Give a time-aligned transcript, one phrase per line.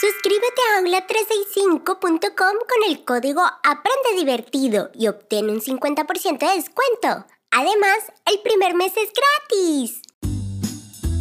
[0.00, 7.26] Suscríbete a aula365.com con el código Aprende Divertido y obtén un 50% de descuento.
[7.50, 10.00] Además, el primer mes es gratis.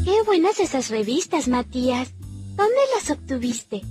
[0.06, 2.14] Qué buenas esas revistas, Matías.
[2.56, 3.82] ¿Dónde las obtuviste?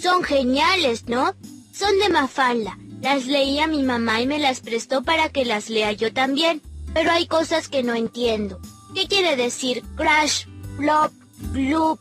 [0.00, 1.34] Son geniales, ¿no?
[1.74, 2.78] Son de Mafalda.
[3.02, 6.62] Las leía mi mamá y me las prestó para que las lea yo también.
[6.94, 8.58] Pero hay cosas que no entiendo.
[8.94, 10.46] ¿Qué quiere decir crash,
[10.78, 11.12] flop,
[11.52, 12.00] gloop?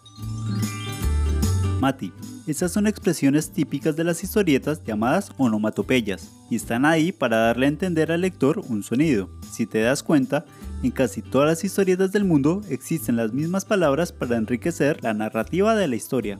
[1.81, 2.13] Mati,
[2.47, 7.69] estas son expresiones típicas de las historietas llamadas onomatopeyas y están ahí para darle a
[7.69, 9.29] entender al lector un sonido.
[9.51, 10.45] Si te das cuenta,
[10.81, 15.75] en casi todas las historietas del mundo existen las mismas palabras para enriquecer la narrativa
[15.75, 16.39] de la historia.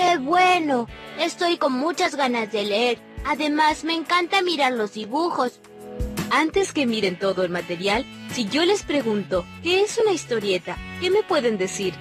[0.00, 0.88] ¡Qué bueno!
[1.18, 2.98] Estoy con muchas ganas de leer.
[3.26, 5.60] Además, me encanta mirar los dibujos.
[6.30, 10.78] Antes que miren todo el material, si yo les pregunto, ¿qué es una historieta?
[11.02, 11.92] ¿Qué me pueden decir?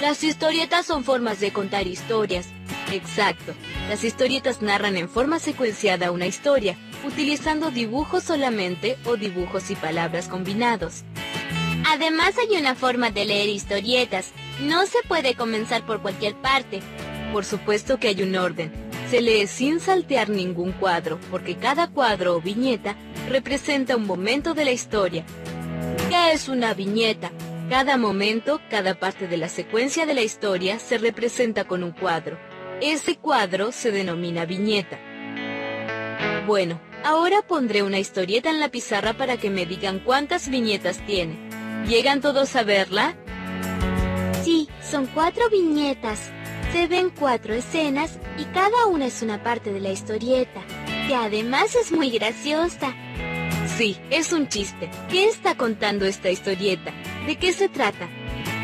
[0.00, 2.46] Las historietas son formas de contar historias.
[2.92, 3.52] Exacto.
[3.88, 10.28] Las historietas narran en forma secuenciada una historia, utilizando dibujos solamente o dibujos y palabras
[10.28, 11.02] combinados.
[11.86, 14.32] Además hay una forma de leer historietas.
[14.60, 16.80] No se puede comenzar por cualquier parte.
[17.34, 18.70] Por supuesto que hay un orden.
[19.10, 22.94] Se lee sin saltear ningún cuadro, porque cada cuadro o viñeta
[23.28, 25.24] representa un momento de la historia.
[26.08, 27.32] ¿Qué es una viñeta?
[27.68, 32.38] Cada momento, cada parte de la secuencia de la historia se representa con un cuadro.
[32.80, 35.00] Ese cuadro se denomina viñeta.
[36.46, 41.36] Bueno, ahora pondré una historieta en la pizarra para que me digan cuántas viñetas tiene.
[41.88, 43.16] ¿Llegan todos a verla?
[44.44, 46.33] Sí, son cuatro viñetas.
[46.74, 50.60] Se ven cuatro escenas y cada una es una parte de la historieta,
[51.06, 52.92] que además es muy graciosa.
[53.78, 54.90] Sí, es un chiste.
[55.08, 56.92] ¿Qué está contando esta historieta?
[57.28, 58.08] ¿De qué se trata?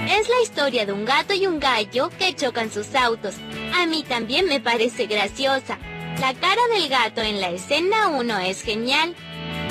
[0.08, 3.36] Es la historia de un gato y un gallo que chocan sus autos.
[3.76, 5.78] A mí también me parece graciosa.
[6.18, 9.14] La cara del gato en la escena 1 es genial.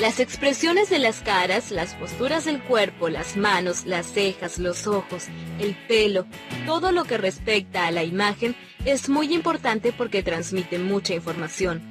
[0.02, 5.26] Las expresiones de las caras, las posturas del cuerpo, las manos, las cejas, los ojos,
[5.60, 6.26] el pelo,
[6.66, 8.56] todo lo que respecta a la imagen
[8.86, 11.82] es muy importante porque transmite mucha información.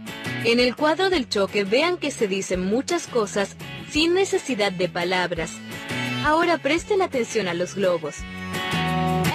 [0.45, 3.57] En el cuadro del choque vean que se dicen muchas cosas
[3.91, 5.53] sin necesidad de palabras.
[6.25, 8.17] Ahora presten atención a los globos.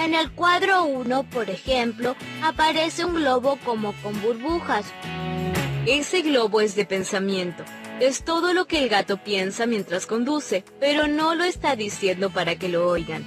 [0.04, 4.84] En el cuadro 1, por ejemplo, aparece un globo como con burbujas.
[5.86, 7.64] Ese globo es de pensamiento.
[8.00, 12.56] Es todo lo que el gato piensa mientras conduce, pero no lo está diciendo para
[12.56, 13.24] que lo oigan.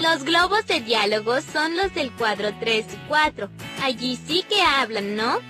[0.00, 3.50] Los globos de diálogo son los del cuadro 3 y 4.
[3.82, 5.40] Allí sí que hablan, ¿no?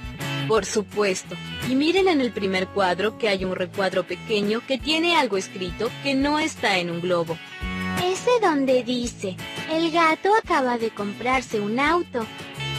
[0.48, 1.36] Por supuesto.
[1.68, 5.90] Y miren en el primer cuadro que hay un recuadro pequeño que tiene algo escrito
[6.02, 7.36] que no está en un globo.
[8.02, 9.36] Ese donde dice,
[9.70, 12.24] el gato acaba de comprarse un auto.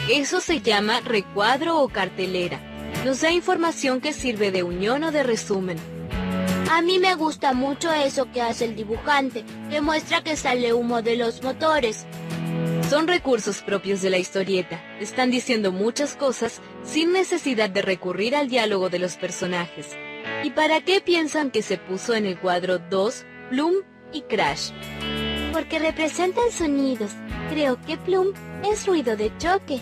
[0.09, 2.68] Eso se llama recuadro o cartelera
[3.05, 5.77] nos da información que sirve de unión o de resumen.
[6.71, 11.01] A mí me gusta mucho eso que hace el dibujante, que muestra que sale humo
[11.01, 12.05] de los motores.
[12.89, 14.81] Son recursos propios de la historieta.
[14.99, 19.87] Están diciendo muchas cosas sin necesidad de recurrir al diálogo de los personajes.
[20.43, 23.73] ¿Y para qué piensan que se puso en el cuadro 2 Plum
[24.13, 24.71] y Crash?
[25.53, 27.11] Porque representan sonidos.
[27.49, 28.27] Creo que Plum
[28.63, 29.81] es ruido de choque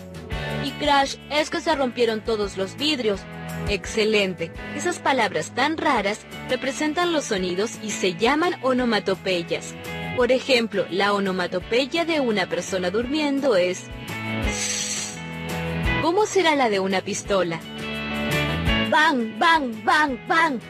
[0.72, 3.20] crash es que se rompieron todos los vidrios.
[3.68, 4.50] Excelente.
[4.76, 9.74] Esas palabras tan raras representan los sonidos y se llaman onomatopeyas.
[10.16, 13.84] Por ejemplo, la onomatopeya de una persona durmiendo es...
[16.02, 17.60] ¿Cómo será la de una pistola?
[18.90, 20.60] Bang, bang, bang, bang.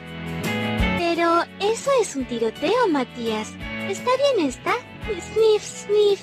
[0.98, 3.52] Pero eso es un tiroteo, Matías.
[3.88, 4.72] ¿Está bien esta?
[5.06, 6.20] Sniff, sniff.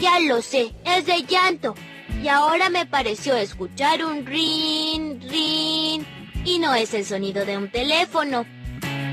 [0.00, 1.74] Ya lo sé, es de llanto
[2.24, 6.06] y ahora me pareció escuchar un rin, rin,
[6.42, 8.46] y no es el sonido de un teléfono.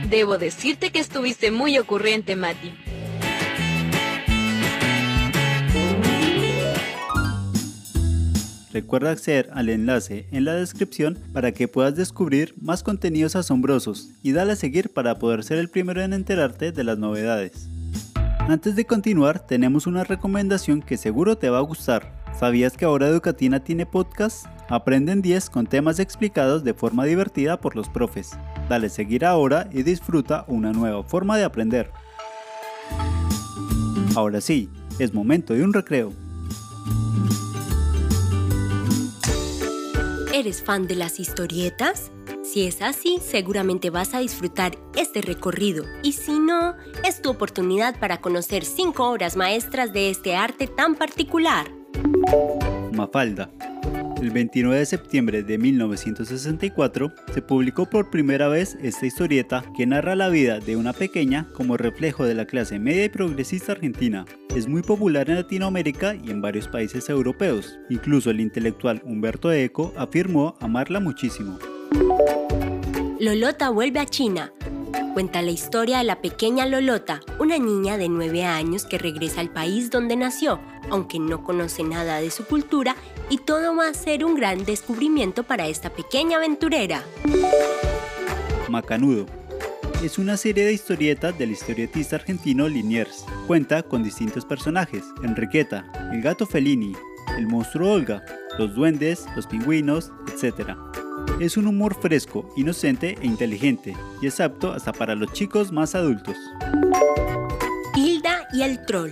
[0.09, 2.73] Debo decirte que estuviste muy ocurrente, Mati.
[8.71, 14.31] Recuerda acceder al enlace en la descripción para que puedas descubrir más contenidos asombrosos y
[14.31, 17.67] dale a seguir para poder ser el primero en enterarte de las novedades.
[18.39, 22.20] Antes de continuar, tenemos una recomendación que seguro te va a gustar.
[22.39, 24.47] ¿Sabías que ahora Educatina tiene podcast?
[24.67, 28.31] Aprenden 10 con temas explicados de forma divertida por los profes.
[28.69, 31.91] Dale seguir ahora y disfruta una nueva forma de aprender.
[34.15, 36.13] Ahora sí, es momento de un recreo.
[40.33, 42.11] ¿Eres fan de las historietas?
[42.43, 46.75] Si es así, seguramente vas a disfrutar este recorrido y si no,
[47.07, 51.80] es tu oportunidad para conocer 5 obras maestras de este arte tan particular.
[52.93, 53.49] Mafalda.
[54.21, 60.15] El 29 de septiembre de 1964 se publicó por primera vez esta historieta que narra
[60.15, 64.25] la vida de una pequeña como reflejo de la clase media y progresista argentina.
[64.55, 67.79] Es muy popular en Latinoamérica y en varios países europeos.
[67.89, 71.57] Incluso el intelectual Humberto Eco afirmó amarla muchísimo.
[73.19, 74.53] Lolota vuelve a China,
[75.13, 79.49] Cuenta la historia de la pequeña Lolota, una niña de 9 años que regresa al
[79.49, 80.61] país donde nació,
[80.91, 82.95] aunque no conoce nada de su cultura
[83.29, 87.03] y todo va a ser un gran descubrimiento para esta pequeña aventurera.
[88.69, 89.25] Macanudo.
[90.03, 93.25] Es una serie de historietas del historietista argentino Liniers.
[93.47, 96.93] Cuenta con distintos personajes, Enriqueta, el gato Fellini,
[97.37, 98.23] el monstruo Olga,
[98.57, 100.71] los duendes, los pingüinos, etc.
[101.39, 105.93] Es un humor fresco, inocente e inteligente, y es apto hasta para los chicos más
[105.95, 106.35] adultos.
[107.95, 109.11] Hilda y el troll.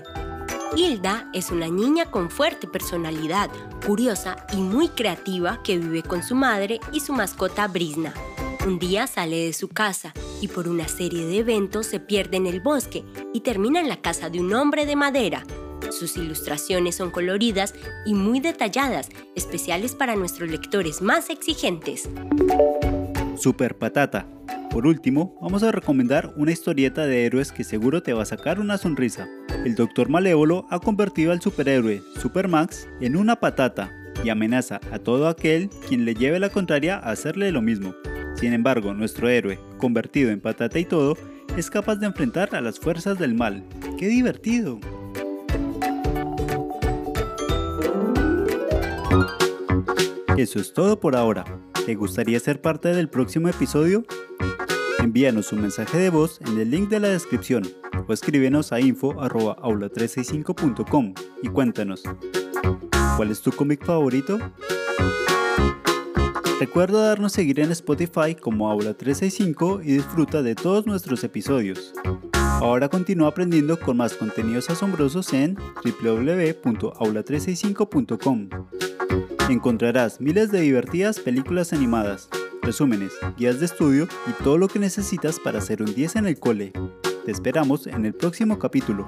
[0.76, 3.50] Hilda es una niña con fuerte personalidad,
[3.86, 8.14] curiosa y muy creativa que vive con su madre y su mascota Brisna.
[8.66, 12.46] Un día sale de su casa y por una serie de eventos se pierde en
[12.46, 15.44] el bosque y termina en la casa de un hombre de madera,
[15.92, 17.74] sus ilustraciones son coloridas
[18.06, 22.10] y muy detalladas, especiales para nuestros lectores más exigentes.
[23.38, 24.28] Super Patata.
[24.70, 28.60] Por último, vamos a recomendar una historieta de héroes que seguro te va a sacar
[28.60, 29.28] una sonrisa.
[29.66, 35.28] El Doctor Malévolo ha convertido al superhéroe Supermax en una patata y amenaza a todo
[35.28, 37.94] aquel quien le lleve la contraria a hacerle lo mismo.
[38.36, 41.18] Sin embargo, nuestro héroe, convertido en patata y todo,
[41.58, 43.66] es capaz de enfrentar a las fuerzas del mal.
[43.98, 44.80] ¡Qué divertido!
[50.38, 51.44] Eso es todo por ahora.
[51.86, 54.06] ¿Te gustaría ser parte del próximo episodio?
[55.00, 57.64] Envíanos un mensaje de voz en el link de la descripción
[58.08, 62.04] o escríbenos a info.aula365.com y cuéntanos,
[63.16, 64.38] ¿cuál es tu cómic favorito?
[66.60, 71.94] Recuerda darnos seguir en Spotify como Aula365 y disfruta de todos nuestros episodios.
[72.34, 78.50] Ahora continúa aprendiendo con más contenidos asombrosos en www.aula365.com.
[79.50, 82.28] Encontrarás miles de divertidas películas animadas,
[82.62, 86.40] resúmenes, guías de estudio y todo lo que necesitas para hacer un 10 en el
[86.40, 86.72] cole.
[87.26, 89.08] Te esperamos en el próximo capítulo.